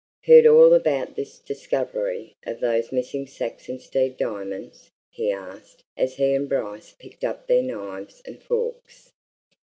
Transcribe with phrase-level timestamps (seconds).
[0.25, 6.49] "Heard all about this discovery of those missing Saxonsteade diamonds?" he asked as he and
[6.49, 9.11] Bryce picked up their knives and forks.